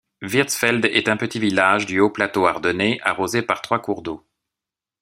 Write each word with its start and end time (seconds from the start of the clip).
Wirtzfeld 0.23 0.85
est 0.85 1.09
un 1.09 1.15
petit 1.15 1.37
village 1.37 1.85
du 1.85 1.99
haut 1.99 2.09
plateau 2.09 2.47
ardennais 2.47 2.99
arrosé 3.03 3.43
par 3.43 3.61
trois 3.61 3.77
cours 3.77 4.01
d'eau. 4.01 4.25